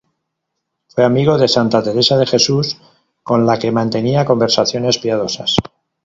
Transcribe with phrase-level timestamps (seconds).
[0.87, 2.75] Fue amigo de Santa Teresa de Jesús,
[3.21, 5.57] con la que mantenía conversaciones piadosas.